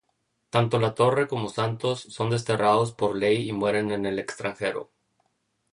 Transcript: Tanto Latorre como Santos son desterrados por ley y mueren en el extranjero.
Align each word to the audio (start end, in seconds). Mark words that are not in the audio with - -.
Tanto 0.49 0.79
Latorre 0.79 1.27
como 1.27 1.47
Santos 1.47 1.99
son 2.09 2.31
desterrados 2.31 2.91
por 2.91 3.15
ley 3.15 3.47
y 3.47 3.51
mueren 3.53 3.91
en 3.91 4.07
el 4.07 4.17
extranjero. 4.17 4.89